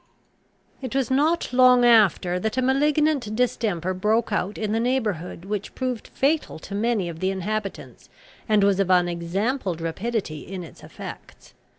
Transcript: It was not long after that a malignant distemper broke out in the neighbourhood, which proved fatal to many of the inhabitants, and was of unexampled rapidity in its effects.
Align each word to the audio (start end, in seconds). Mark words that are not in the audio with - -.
It 0.81 0.95
was 0.95 1.11
not 1.11 1.53
long 1.53 1.85
after 1.85 2.39
that 2.39 2.57
a 2.57 2.61
malignant 2.63 3.35
distemper 3.35 3.93
broke 3.93 4.31
out 4.31 4.57
in 4.57 4.71
the 4.71 4.79
neighbourhood, 4.79 5.45
which 5.45 5.75
proved 5.75 6.07
fatal 6.07 6.57
to 6.57 6.73
many 6.73 7.07
of 7.07 7.19
the 7.19 7.29
inhabitants, 7.29 8.09
and 8.49 8.63
was 8.63 8.79
of 8.79 8.89
unexampled 8.89 9.79
rapidity 9.79 10.39
in 10.39 10.63
its 10.63 10.83
effects. 10.83 11.53